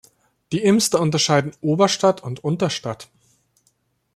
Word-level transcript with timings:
Die 0.51 0.63
Imster 0.63 0.99
unterscheiden 0.99 1.51
"Oberstadt" 1.61 2.23
und 2.23 2.43
"Unterstadt". 2.43 3.07